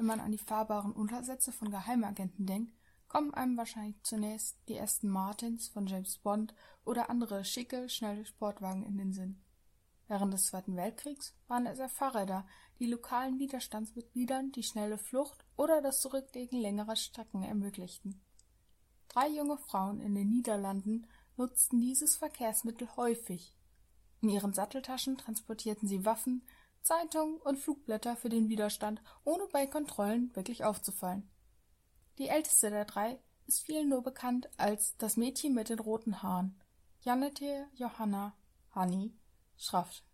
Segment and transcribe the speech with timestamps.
[0.00, 2.72] Wenn man an die fahrbaren Untersätze von Geheimagenten denkt,
[3.06, 6.54] kommen einem wahrscheinlich zunächst die Aston Martins von James Bond
[6.86, 9.42] oder andere schicke, schnelle Sportwagen in den Sinn.
[10.08, 12.46] Während des Zweiten Weltkriegs waren es Fahrräder,
[12.78, 18.22] die lokalen Widerstandsmitgliedern die schnelle Flucht oder das Zurücklegen längerer Strecken ermöglichten.
[19.08, 21.06] Drei junge Frauen in den Niederlanden
[21.36, 23.54] nutzten dieses Verkehrsmittel häufig.
[24.22, 26.42] In ihren Satteltaschen transportierten sie Waffen,
[26.82, 31.30] Zeitungen und Flugblätter für den Widerstand, ohne bei Kontrollen wirklich aufzufallen.
[32.18, 36.60] Die älteste der drei ist vielen nur bekannt als das Mädchen mit den roten Haaren,
[37.02, 38.34] Janette Johanna
[38.72, 39.12] Hanni
[39.56, 40.09] Schraft.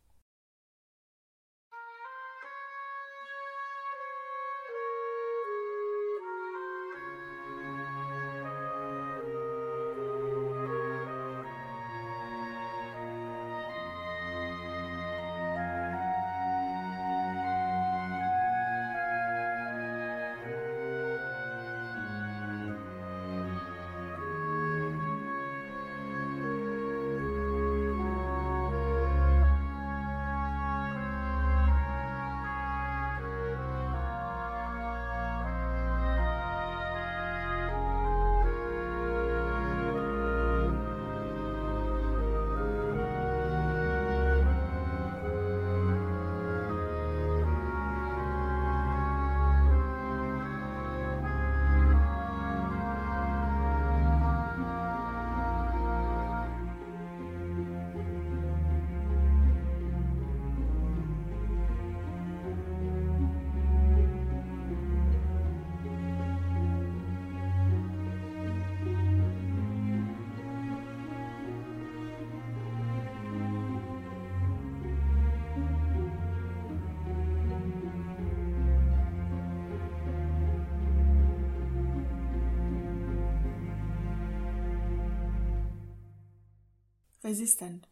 [87.27, 87.89] Resistent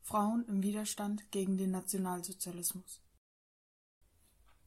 [0.00, 3.02] Frauen im Widerstand gegen den Nationalsozialismus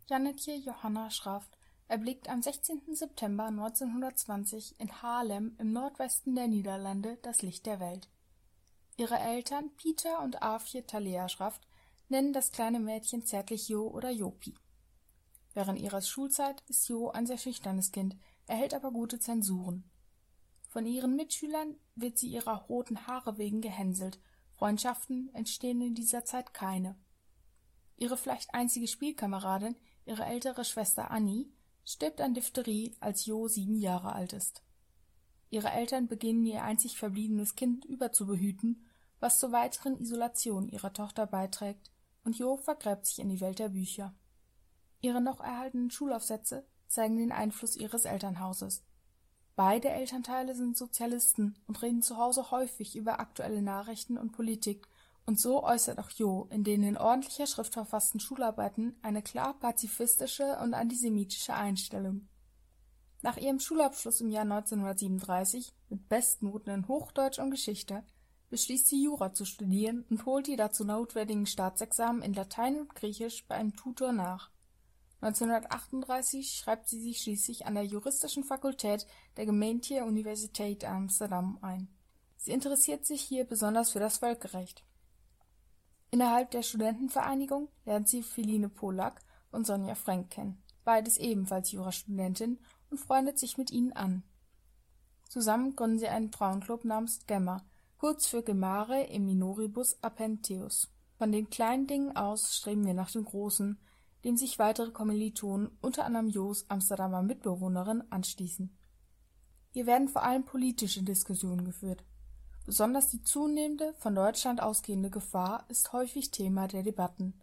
[0.08, 1.58] Jannetje Johanna Schraft
[1.88, 2.82] erblickt am 16.
[2.92, 8.08] September 1920 in Haarlem im Nordwesten der Niederlande das Licht der Welt.
[8.96, 11.62] Ihre Eltern Pieter und Aafje Thalia Schraft
[12.08, 14.54] nennen das kleine Mädchen zärtlich Jo oder Jopi.
[15.56, 19.84] Während ihrer Schulzeit ist Jo ein sehr schüchternes Kind, erhält aber gute Zensuren
[20.76, 24.20] von ihren Mitschülern wird sie ihrer roten Haare wegen gehänselt,
[24.58, 26.98] Freundschaften entstehen in dieser Zeit keine.
[27.96, 31.48] Ihre vielleicht einzige Spielkameradin, ihre ältere Schwester Annie,
[31.86, 34.64] stirbt an Diphtherie, als Jo sieben Jahre alt ist.
[35.50, 38.86] Ihre Eltern beginnen ihr einzig verbliebenes Kind überzubehüten,
[39.22, 41.90] was zur weiteren Isolation ihrer Tochter beiträgt,
[42.26, 44.14] und Jo vergräbt sich in die Welt der Bücher.
[45.00, 48.84] Ihre noch erhaltenen Schulaufsätze zeigen den Einfluss ihres Elternhauses.
[49.56, 54.88] Beide Elternteile sind Sozialisten und reden zu Hause häufig über aktuelle Nachrichten und Politik,
[55.26, 60.58] und so äußert auch Jo in den in ordentlicher Schrift verfassten Schularbeiten eine klar pazifistische
[60.62, 62.28] und antisemitische Einstellung.
[63.24, 68.04] Nach ihrem Schulabschluss im Jahr 1937 mit Bestnoten in Hochdeutsch und Geschichte
[68.52, 73.48] beschließt sie Jura zu studieren und holt die dazu notwendigen Staatsexamen in Latein und Griechisch
[73.48, 74.52] bei einem Tutor nach
[75.22, 81.88] 1938 schreibt sie sich schließlich an der Juristischen Fakultät der Gemeentelijke Universiteit Amsterdam ein.
[82.38, 84.84] Sie interessiert sich hier besonders für das Völkerrecht.
[86.12, 89.22] Innerhalb der Studentenvereinigung lernt sie Philine Polak
[89.52, 92.60] und Sonja Frank kennen, beides ebenfalls Jurastudentin,
[92.90, 94.24] und freundet sich mit ihnen an.
[95.28, 97.66] Zusammen gründen sie einen Frauenclub namens Gemma,
[97.98, 100.90] kurz für Gemare e Minoribus Appentheus.
[101.18, 103.80] Von den kleinen Dingen aus streben wir nach dem Großen,
[104.26, 108.76] dem sich weitere Kommilitonen, unter anderem Jos Amsterdamer Mitbewohnerin, anschließen.
[109.72, 112.04] Hier werden vor allem politische Diskussionen geführt.
[112.66, 117.40] Besonders die zunehmende, von Deutschland ausgehende Gefahr ist häufig Thema der Debatten.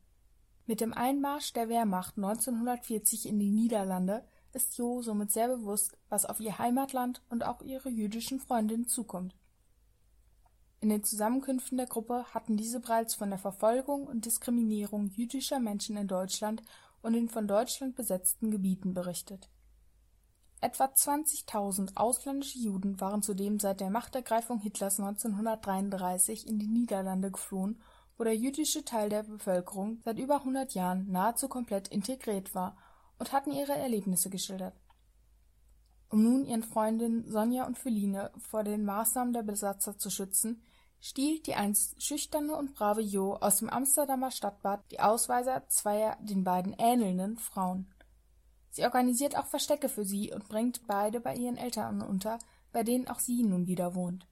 [0.66, 6.24] Mit dem Einmarsch der Wehrmacht 1940 in die Niederlande ist Jo somit sehr bewusst, was
[6.24, 9.36] auf ihr Heimatland und auch ihre jüdischen Freundinnen zukommt
[10.82, 15.96] in den Zusammenkünften der Gruppe hatten diese bereits von der Verfolgung und Diskriminierung jüdischer Menschen
[15.96, 16.60] in Deutschland
[17.02, 19.48] und in von Deutschland besetzten Gebieten berichtet.
[20.60, 27.80] Etwa 20.000 ausländische Juden waren zudem seit der Machtergreifung Hitlers 1933 in die Niederlande geflohen,
[28.18, 32.76] wo der jüdische Teil der Bevölkerung seit über 100 Jahren nahezu komplett integriert war,
[33.20, 34.74] und hatten ihre Erlebnisse geschildert.
[36.08, 40.60] Um nun ihren Freundinnen Sonja und Philine vor den Maßnahmen der Besatzer zu schützen
[41.02, 46.44] stiehlt die einst schüchterne und brave Jo aus dem Amsterdamer Stadtbad die Ausweiser zweier den
[46.44, 47.92] beiden ähnelnden Frauen.
[48.70, 52.38] Sie organisiert auch Verstecke für sie und bringt beide bei ihren Eltern unter,
[52.72, 54.28] bei denen auch sie nun wieder wohnt.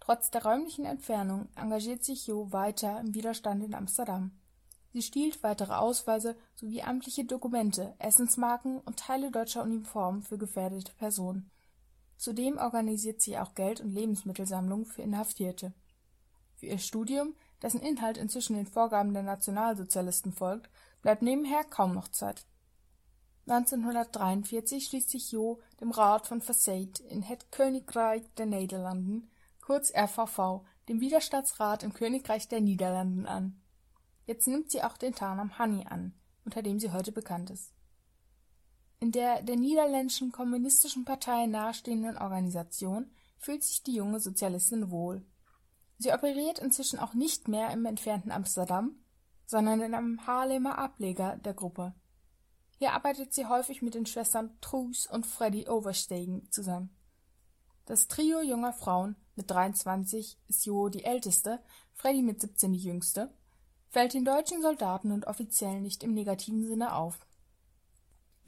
[0.00, 4.32] Trotz der räumlichen Entfernung engagiert sich Jo weiter im Widerstand in Amsterdam.
[4.92, 11.50] Sie stiehlt weitere Ausweise sowie amtliche Dokumente, Essensmarken und Teile deutscher Uniformen für gefährdete Personen.
[12.16, 15.72] Zudem organisiert sie auch Geld und Lebensmittelsammlungen für Inhaftierte.
[16.58, 20.68] Für ihr Studium, dessen Inhalt inzwischen den Vorgaben der Nationalsozialisten folgt,
[21.02, 22.44] bleibt nebenher kaum noch Zeit.
[23.46, 30.64] 1943 schließt sich Jo dem Rat von Versailles in Het Koninkrijk der Nederlanden, kurz RVV,
[30.88, 33.60] dem Widerstandsrat im Königreich der Niederlanden an.
[34.26, 36.12] Jetzt nimmt sie auch den Tarnam Honey an,
[36.44, 37.72] unter dem sie heute bekannt ist.
[38.98, 45.24] In der der niederländischen kommunistischen Partei nahestehenden Organisation fühlt sich die junge Sozialistin wohl.
[45.98, 48.96] Sie operiert inzwischen auch nicht mehr im entfernten Amsterdam,
[49.46, 51.94] sondern in einem Haarlemer Ableger der Gruppe.
[52.78, 56.94] Hier arbeitet sie häufig mit den Schwestern Truus und Freddy Overstegen zusammen.
[57.86, 61.60] Das Trio junger Frauen mit 23 ist Jo die älteste,
[61.94, 63.32] Freddy mit 17 die jüngste
[63.90, 67.18] fällt den deutschen Soldaten und Offiziellen nicht im negativen Sinne auf.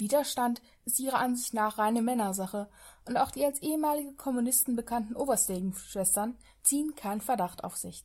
[0.01, 2.69] Widerstand ist ihrer Ansicht nach reine Männersache,
[3.07, 8.05] und auch die als ehemalige Kommunisten bekannten Overstegen-Schwestern ziehen keinen Verdacht auf sich.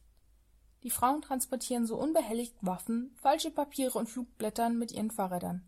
[0.84, 5.68] Die Frauen transportieren so unbehelligt Waffen, falsche Papiere und Flugblättern mit ihren Fahrrädern.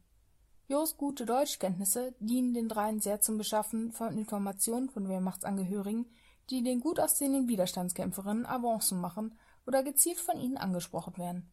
[0.68, 6.12] Jos gute Deutschkenntnisse dienen den dreien sehr zum Beschaffen von Informationen von Wehrmachtsangehörigen,
[6.50, 11.52] die den gut aussehenden Widerstandskämpferinnen Avancen machen oder gezielt von ihnen angesprochen werden.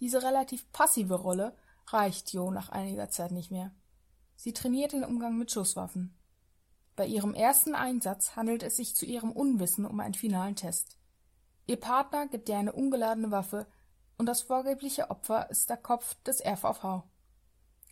[0.00, 1.54] Diese relativ passive Rolle
[1.88, 3.72] reicht Jo nach einiger Zeit nicht mehr.
[4.42, 6.16] Sie trainiert den Umgang mit Schusswaffen.
[6.96, 10.96] Bei ihrem ersten Einsatz handelt es sich zu ihrem Unwissen um einen finalen Test.
[11.66, 13.66] Ihr Partner gibt ihr eine ungeladene Waffe
[14.16, 17.02] und das vorgebliche Opfer ist der Kopf des RVV.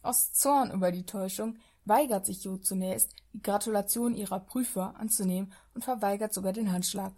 [0.02, 5.84] Aus Zorn über die Täuschung weigert sich Jo zunächst, die Gratulation ihrer Prüfer anzunehmen und
[5.84, 7.12] verweigert sogar den Handschlag.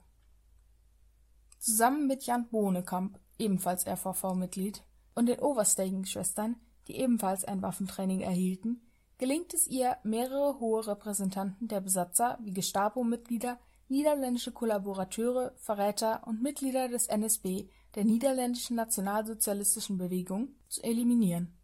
[1.60, 4.82] Zusammen mit Jan Bohnekamp ebenfalls RVV-Mitglied,
[5.14, 6.56] und den Overstegen-Schwestern,
[6.88, 8.89] die ebenfalls ein Waffentraining erhielten,
[9.20, 13.58] gelingt es ihr, mehrere hohe Repräsentanten der Besatzer wie Gestapo-Mitglieder,
[13.88, 21.56] niederländische Kollaborateure, Verräter und Mitglieder des NSB, der niederländischen nationalsozialistischen Bewegung, zu eliminieren.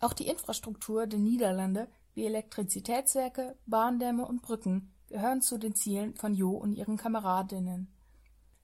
[0.00, 6.34] Auch die Infrastruktur der Niederlande wie Elektrizitätswerke, Bahndämme und Brücken gehören zu den Zielen von
[6.34, 7.92] Jo und ihren Kameradinnen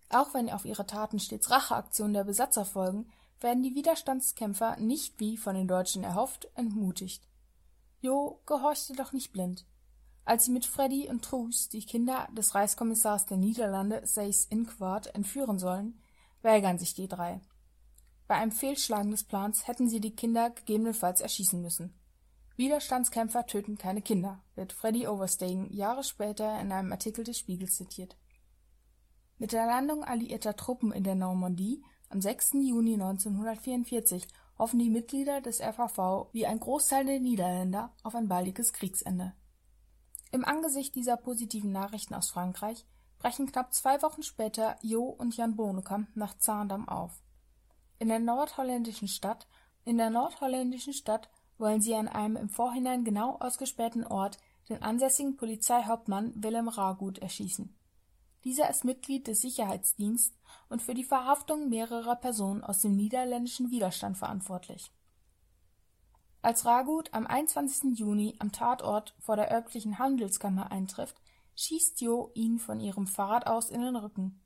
[0.09, 3.09] auch wenn auf ihre Taten stets Racheaktionen der Besatzer folgen,
[3.41, 7.23] werden die Widerstandskämpfer nicht wie von den Deutschen erhofft entmutigt.
[8.01, 9.67] Jo gehorchte doch nicht blind.
[10.25, 15.59] Als sie mit Freddy und Truus die Kinder des Reichskommissars der Niederlande Seys Inquart entführen
[15.59, 16.01] sollen,
[16.43, 17.41] weigern sich die drei.
[18.27, 21.95] Bei einem Fehlschlagen des Plans hätten sie die Kinder gegebenenfalls erschießen müssen.
[22.57, 28.17] Widerstandskämpfer töten keine Kinder, wird Freddy Overstegen Jahre später in einem Artikel des Spiegels zitiert
[29.39, 32.55] mit der Landung alliierter Truppen in der Normandie am 6.
[32.55, 34.27] Juni 1944
[34.59, 39.35] hoffen die Mitglieder des RVV wie ein Großteil der Niederländer auf ein baldiges Kriegsende.
[40.33, 42.85] Im Angesicht dieser positiven Nachrichten aus Frankreich
[43.19, 47.23] brechen knapp zwei Wochen später Jo und Jan Bonekamp nach Zaandam auf.
[47.99, 49.47] In der nordholländischen Stadt
[49.85, 54.37] in der nordholländischen Stadt wollen sie an einem im Vorhinein genau ausgespähten Ort
[54.69, 57.76] den ansässigen Polizeihauptmann Willem Ragut erschießen
[58.47, 60.33] dieser ist Mitglied des Sicherheitsdienst
[60.69, 64.93] und für die Verhaftung mehrerer Personen aus dem niederländischen Widerstand verantwortlich.
[66.43, 67.99] Als Ragut am 21.
[67.99, 71.21] Juni am Tatort vor der örtlichen Handelskammer eintrifft,
[71.57, 74.41] schießt Jo ihn von ihrem Fahrrad aus in den Rücken.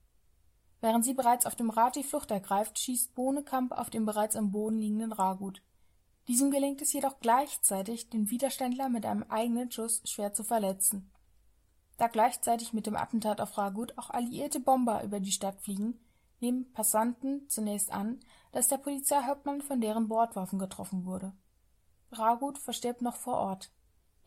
[0.80, 4.50] Während sie bereits auf dem Rad die Flucht ergreift, schießt Bohnekamp auf den bereits am
[4.50, 5.60] Boden liegenden Ragut.
[6.26, 11.10] Diesem gelingt es jedoch gleichzeitig, den Widerständler mit einem eigenen Schuss schwer zu verletzen.
[12.00, 16.00] Da gleichzeitig mit dem Attentat auf Ragut auch alliierte Bomber über die Stadt fliegen,
[16.40, 18.20] nehmen Passanten zunächst an,
[18.52, 21.34] dass der Polizeihauptmann von deren Bordwaffen getroffen wurde.
[22.10, 23.70] Ragut verstirbt noch vor Ort.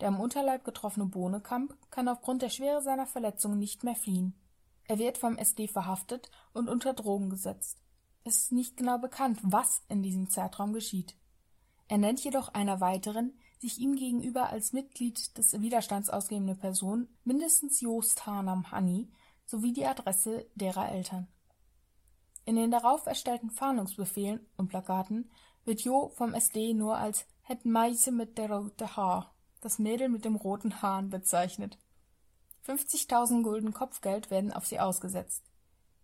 [0.01, 4.35] Der am Unterleib getroffene Bohnekamp kann aufgrund der Schwere seiner Verletzungen nicht mehr fliehen.
[4.83, 7.81] Er wird vom SD verhaftet und unter Drogen gesetzt.
[8.23, 11.15] Es ist nicht genau bekannt, was in diesem Zeitraum geschieht.
[11.87, 17.79] Er nennt jedoch einer weiteren, sich ihm gegenüber als Mitglied des Widerstands ausgebende Person mindestens
[17.79, 19.09] Joost Harnam Hanni
[19.45, 21.27] sowie die Adresse derer Eltern.
[22.43, 25.31] In den darauf erstellten Fahndungsbefehlen und Plakaten
[25.63, 30.25] wird Jo vom SD nur als Het Meise mit der rote Haar, das Mädel mit
[30.25, 31.77] dem roten Haaren bezeichnet.
[32.67, 35.43] 50.000 Gulden Kopfgeld werden auf sie ausgesetzt.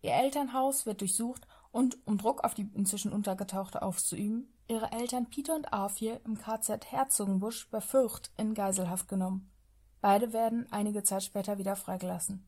[0.01, 5.55] Ihr Elternhaus wird durchsucht und, um Druck auf die inzwischen Untergetauchte auszuüben, ihre Eltern Pieter
[5.55, 9.51] und Arthur im KZ Herzogenbusch bei Fürth in Geiselhaft genommen.
[9.99, 12.47] Beide werden einige Zeit später wieder freigelassen.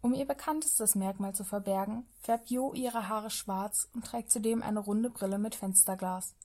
[0.00, 4.78] Um ihr bekanntestes Merkmal zu verbergen, färbt Jo ihre Haare schwarz und trägt zudem eine
[4.78, 6.36] runde Brille mit Fensterglas.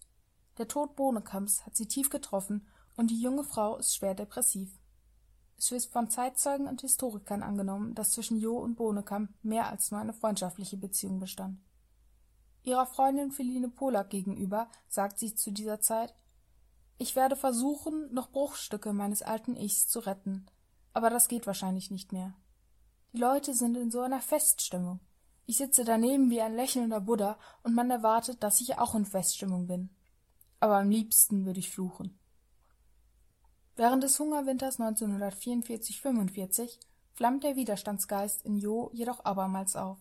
[0.58, 4.80] Der Tod Bonekamps hat sie tief getroffen und die junge Frau ist schwer depressiv.
[5.58, 10.02] Es wird von Zeitzeugen und Historikern angenommen, dass zwischen Jo und Bonekamp mehr als nur
[10.02, 11.60] eine freundschaftliche Beziehung bestand.
[12.64, 16.14] Ihrer Freundin Feline Polak gegenüber sagt sie zu dieser Zeit
[16.98, 20.46] Ich werde versuchen, noch Bruchstücke meines alten Ichs zu retten,
[20.94, 22.36] aber das geht wahrscheinlich nicht mehr.
[23.14, 25.00] Die Leute sind in so einer Feststimmung.
[25.48, 29.68] Ich sitze daneben wie ein lächelnder Buddha und man erwartet, dass ich auch in Feststimmung
[29.68, 29.90] bin.
[30.60, 32.18] Aber am liebsten würde ich fluchen.
[33.76, 36.78] Während des Hungerwinters 1944-45
[37.14, 39.98] flammt der Widerstandsgeist in Jo jedoch abermals auf.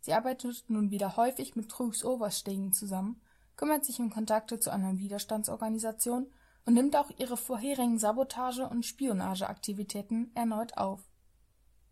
[0.00, 3.20] Sie arbeitet nun wieder häufig mit Krugsoverstegen zusammen,
[3.56, 6.32] kümmert sich um Kontakte zu anderen Widerstandsorganisationen
[6.64, 11.00] und nimmt auch ihre vorherigen Sabotage- und Spionageaktivitäten erneut auf.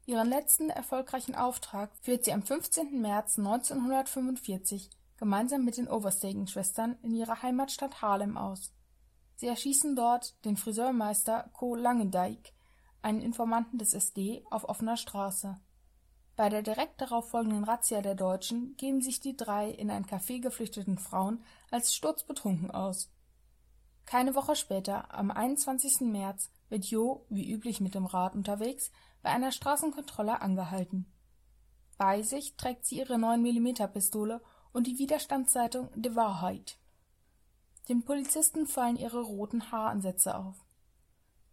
[0.06, 3.00] Ihren letzten erfolgreichen Auftrag führt sie am 15.
[3.00, 8.72] März 1945 gemeinsam mit den Overstegen-Schwestern in ihrer Heimatstadt Haarlem aus.
[9.36, 11.74] Sie erschießen dort den Friseurmeister Co.
[11.74, 12.52] Langendijk,
[13.02, 15.60] einen Informanten des SD, auf offener Straße.
[16.36, 20.40] Bei der direkt darauf folgenden Razzia der Deutschen geben sich die drei in ein Café
[20.40, 23.10] geflüchteten Frauen als sturzbetrunken aus.
[24.04, 26.02] Keine Woche später, am 21.
[26.02, 31.06] März, wird Jo, wie üblich mit dem Rad unterwegs, bei einer Straßenkontrolle angehalten.
[31.96, 36.78] Bei sich trägt sie ihre 9-mm-Pistole und die Widerstandszeitung De Wahrheit.
[37.88, 40.66] Den Polizisten fallen ihre roten Haaransätze auf.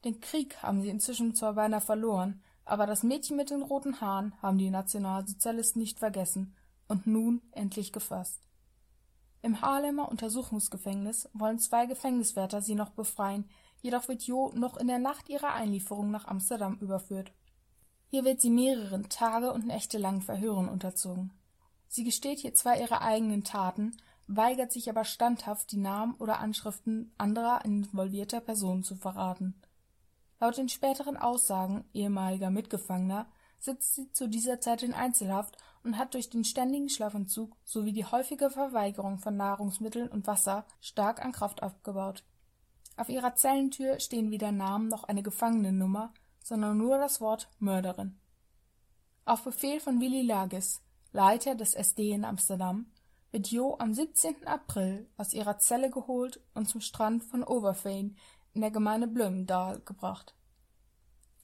[0.03, 4.33] Den Krieg haben sie inzwischen zwar beinahe verloren, aber das Mädchen mit den roten Haaren
[4.41, 6.55] haben die Nationalsozialisten nicht vergessen
[6.87, 8.41] und nun endlich gefasst.
[9.41, 13.49] Im Haarlemmer Untersuchungsgefängnis wollen zwei Gefängniswärter sie noch befreien,
[13.81, 17.33] jedoch wird Jo noch in der Nacht ihrer Einlieferung nach Amsterdam überführt.
[18.07, 21.31] Hier wird sie mehreren Tage und Nächte lang Verhören unterzogen.
[21.89, 27.11] Sie gesteht hier zwar ihre eigenen Taten, weigert sich aber standhaft, die Namen oder Anschriften
[27.17, 29.55] anderer involvierter Personen zu verraten.
[30.43, 33.27] Laut den späteren Aussagen ehemaliger Mitgefangener
[33.59, 38.03] sitzt sie zu dieser Zeit in Einzelhaft und hat durch den ständigen Schlafentzug sowie die
[38.03, 42.25] häufige Verweigerung von Nahrungsmitteln und Wasser stark an Kraft abgebaut.
[42.97, 48.19] Auf ihrer Zellentür stehen weder Namen noch eine Gefangenennummer, sondern nur das Wort Mörderin.
[49.23, 50.81] Auf Befehl von Willy Lagis,
[51.13, 52.91] Leiter des SD in Amsterdam,
[53.31, 54.45] wird Jo am 17.
[54.45, 58.17] April aus ihrer Zelle geholt und zum Strand von Overveen
[58.53, 60.35] in der Gemeinde Blömendal gebracht.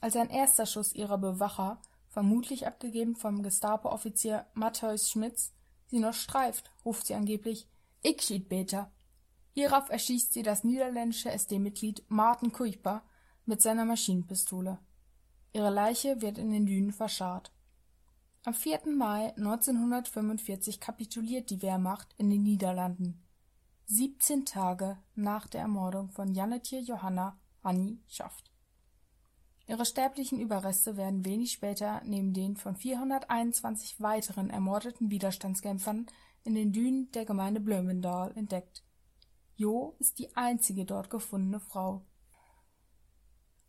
[0.01, 5.51] Als ein erster Schuss ihrer Bewacher, vermutlich abgegeben vom Gestapo-Offizier Matthäus Schmitz,
[5.87, 7.67] sie noch streift, ruft sie angeblich
[8.01, 8.91] Ich schied beter.
[9.53, 13.03] Hierauf erschießt sie das niederländische SD-Mitglied Martin Kuiper
[13.45, 14.79] mit seiner Maschinenpistole.
[15.51, 17.51] Ihre Leiche wird in den Dünen verscharrt.
[18.45, 18.81] Am 4.
[18.95, 23.21] Mai 1945 kapituliert die Wehrmacht in den Niederlanden.
[23.91, 28.51] 17 Tage nach der Ermordung von Jannetje Johanna Annie Schaft.
[29.65, 36.05] Ihre sterblichen Überreste werden wenig später neben den von 421 weiteren ermordeten Widerstandskämpfern
[36.43, 38.83] in den Dünen der Gemeinde Blömendal entdeckt.
[39.55, 42.05] Jo ist die einzige dort gefundene Frau.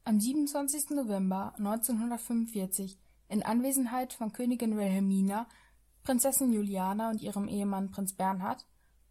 [0.04, 0.90] Am 27.
[0.90, 2.98] November 1945
[3.30, 5.48] in Anwesenheit von Königin Wilhelmina,
[6.02, 8.66] Prinzessin Juliana und ihrem Ehemann Prinz Bernhard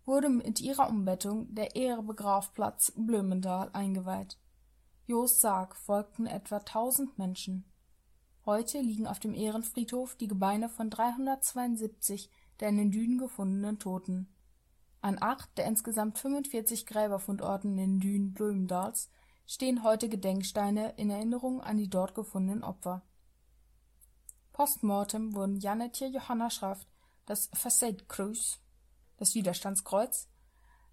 [0.09, 4.39] wurde mit ihrer Umbettung der Ehrebegrafplatz Blömendal eingeweiht.
[5.05, 7.63] Jos Sarg folgten etwa tausend Menschen.
[8.43, 14.27] Heute liegen auf dem Ehrenfriedhof die Gebeine von 372 der in den Dünen gefundenen Toten.
[14.99, 19.11] An acht der insgesamt 45 Gräberfundorten in den Dünen Blömendals
[19.45, 23.03] stehen heute Gedenksteine in Erinnerung an die dort gefundenen Opfer.
[24.53, 26.87] Postmortem wurden Jannetje Johanna Schraft
[27.27, 28.59] das Facade-Kreuz
[29.19, 30.29] das Widerstandskreuz,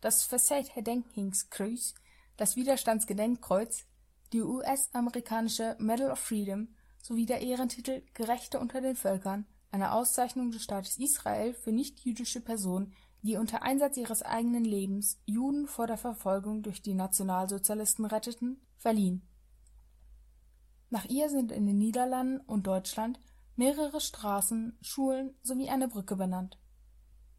[0.01, 1.95] das Versailles-Herdenkingskreuz,
[2.37, 3.87] das Widerstandsgedenkkreuz,
[4.33, 10.65] die US-amerikanische Medal of Freedom sowie der Ehrentitel Gerechte unter den Völkern, eine Auszeichnung des
[10.65, 12.93] Staates Israel für nichtjüdische Personen,
[13.23, 19.27] die unter Einsatz ihres eigenen Lebens Juden vor der Verfolgung durch die Nationalsozialisten retteten, verliehen.
[20.91, 23.21] Nach ihr sind in den Niederlanden und Deutschland
[23.55, 26.59] mehrere Straßen, Schulen sowie eine Brücke benannt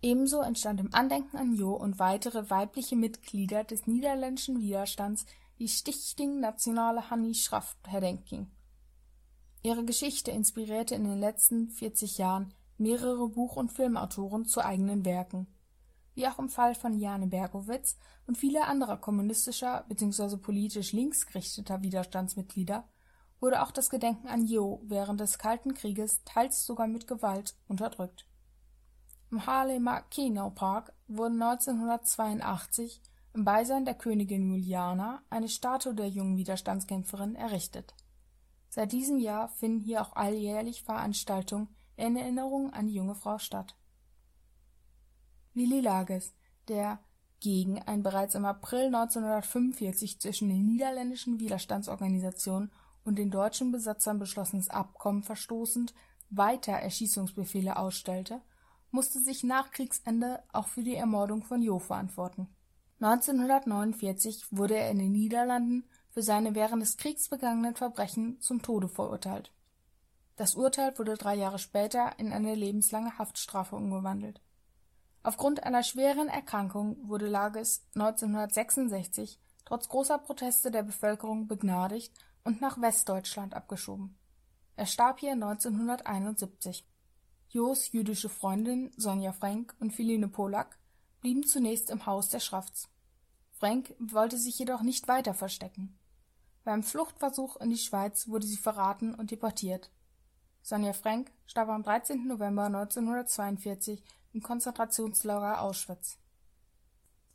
[0.02, 5.26] Ebenso entstand im Andenken an Jo und weitere weibliche Mitglieder des niederländischen Widerstands
[5.58, 8.52] die Stichting Nationale Hannie Schrift-Herdenking.
[9.64, 15.48] Ihre Geschichte inspirierte in den letzten 40 Jahren mehrere Buch und Filmautoren zu eigenen Werken.
[16.14, 20.38] Wie auch im Fall von Jane Berkowitz und vieler anderer kommunistischer bzw.
[20.38, 22.88] politisch links gerichteter Widerstandsmitglieder
[23.40, 28.27] wurde auch das Gedenken an Jo während des Kalten Krieges teils sogar mit Gewalt unterdrückt.
[29.30, 33.02] Im Haarlemer Kenau-Park wurde 1982
[33.34, 37.94] im Beisein der Königin Juliana eine Statue der jungen Widerstandskämpferin errichtet.
[38.70, 41.68] Seit diesem Jahr finden hier auch alljährlich Veranstaltungen
[41.98, 43.76] in Erinnerung an die junge Frau statt.
[45.54, 46.34] Willy Lages,
[46.68, 47.00] der
[47.40, 52.72] gegen ein bereits im April 1945 zwischen den niederländischen Widerstandsorganisationen
[53.04, 55.94] und den deutschen Besatzern beschlossenes Abkommen verstoßend
[56.30, 58.42] weiter Erschießungsbefehle ausstellte,
[58.92, 62.48] musste sich nach Kriegsende auch für die Ermordung von Jo verantworten.
[63.00, 68.88] 1949 wurde er in den Niederlanden für seine während des Kriegs begangenen Verbrechen zum Tode
[68.88, 69.52] verurteilt.
[70.36, 74.42] Das Urteil wurde drei Jahre später in eine lebenslange Haftstrafe umgewandelt.
[75.24, 82.14] Aufgrund einer schweren Erkrankung wurde Lages 1966 trotz großer Proteste der Bevölkerung begnadigt
[82.46, 84.18] und nach Westdeutschland abgeschoben.
[84.78, 86.88] Er starb hier 1971.
[87.50, 90.78] Jos jüdische Freundin Sonja Frank und Philine Polak
[91.22, 92.90] blieben zunächst im Haus der Schrafts.
[93.52, 95.98] Frank wollte sich jedoch nicht weiter verstecken.
[96.66, 99.90] Beim Fluchtversuch in die Schweiz wurde sie verraten und deportiert.
[100.62, 102.28] Sonja Frank starb am 13.
[102.28, 106.20] November 1942 im Konzentrationslager Auschwitz.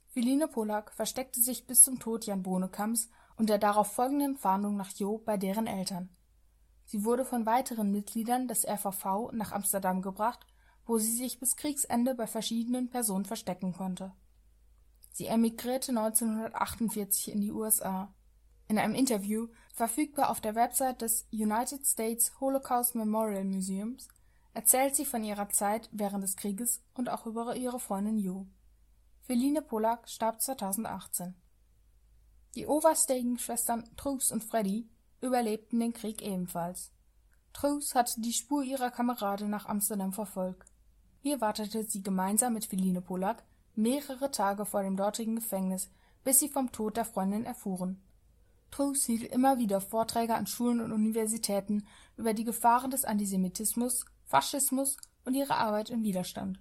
[0.08, 4.90] Philine Polak versteckte sich bis zum Tod Jan Bonekamps und der darauf folgenden Fahndung nach
[4.90, 6.10] Jo bei deren Eltern.
[6.92, 10.46] Sie wurde von weiteren Mitgliedern des RVV nach Amsterdam gebracht,
[10.84, 14.12] wo sie sich bis Kriegsende bei verschiedenen Personen verstecken konnte.
[15.10, 18.12] Sie emigrierte 1948 in die USA.
[18.68, 24.06] In einem Interview, verfügbar auf der Website des United States Holocaust Memorial Museums,
[24.52, 28.46] erzählt sie von ihrer Zeit während des Krieges und auch über ihre Freundin Jo.
[29.22, 31.34] Feline Polak starb 2018.
[32.54, 34.90] Die Overstegen-Schwestern Truus und Freddy
[35.22, 36.92] überlebten den Krieg ebenfalls.
[37.52, 40.68] Truus hatte die Spur ihrer Kamerade nach Amsterdam verfolgt.
[41.20, 45.90] Hier wartete sie gemeinsam mit Feline Polak mehrere Tage vor dem dortigen Gefängnis,
[46.24, 48.02] bis sie vom Tod der Freundin erfuhren.
[48.70, 54.96] Truus hielt immer wieder Vorträge an Schulen und Universitäten über die Gefahren des Antisemitismus, Faschismus
[55.24, 56.58] und ihre Arbeit im Widerstand.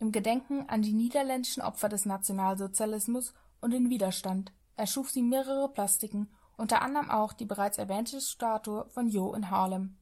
[0.00, 6.28] Im Gedenken an die niederländischen Opfer des Nationalsozialismus und den Widerstand erschuf sie mehrere Plastiken,
[6.60, 9.96] unter anderem auch die bereits erwähnte Statue von Jo in Harlem.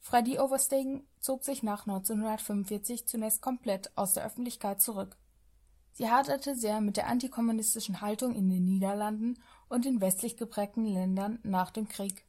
[0.00, 5.16] Freddy Overstegen zog sich nach 1945 zunächst komplett aus der Öffentlichkeit zurück.
[5.92, 11.38] Sie haderte sehr mit der antikommunistischen Haltung in den Niederlanden und den westlich geprägten Ländern
[11.42, 12.24] nach dem Krieg.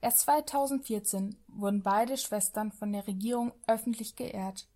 [0.00, 4.66] Erst 2014 wurden beide Schwestern von der Regierung öffentlich geehrt.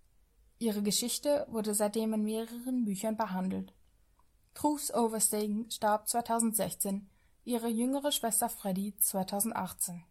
[0.58, 3.72] Ihre Geschichte wurde seitdem in mehreren Büchern behandelt
[4.56, 7.06] Truth Overstegen starb 2016,
[7.46, 10.04] ihre jüngere Schwester Freddy 2018.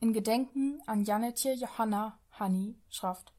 [0.00, 3.32] In Gedenken an Jannetje Johanna Hanni Schraft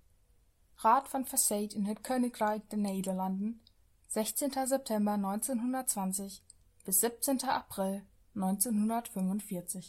[0.78, 3.62] Rat van Faceet in het Koninkrijk der Nederlanden
[4.08, 4.52] 16.
[4.68, 6.44] September 1920
[6.86, 7.42] bis 17.
[7.50, 8.04] April
[8.36, 9.86] 1945